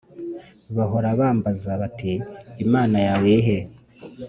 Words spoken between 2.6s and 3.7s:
imana yawe irihe